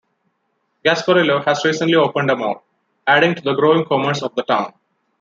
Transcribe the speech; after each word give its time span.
Gasparillo 0.83 1.45
has 1.45 1.63
recently 1.63 1.93
opened 1.93 2.31
a 2.31 2.35
mall, 2.35 2.63
adding 3.05 3.35
to 3.35 3.41
the 3.43 3.53
growing 3.53 3.85
commerce 3.85 4.23
of 4.23 4.33
the 4.33 4.41
town. 4.41 4.73